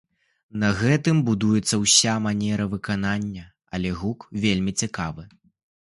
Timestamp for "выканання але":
2.73-3.89